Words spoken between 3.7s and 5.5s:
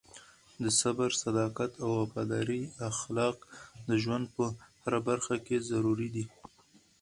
د ژوند په هره برخه